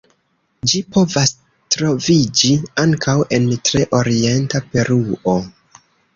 [0.69, 1.33] Ĝi povas
[1.75, 2.49] troviĝi
[2.85, 5.39] ankaŭ en tre orienta Peruo.